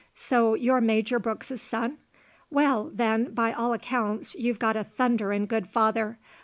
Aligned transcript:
So 0.15 0.55
you're 0.55 0.81
Major 0.81 1.19
Brooks's 1.19 1.61
son? 1.61 1.99
Well, 2.49 2.89
then, 2.91 3.35
by 3.35 3.53
all 3.53 3.71
accounts 3.71 4.33
you've 4.33 4.57
got 4.57 4.75
a 4.75 4.83
thunderin' 4.83 5.45
good 5.45 5.67
father. 5.67 6.17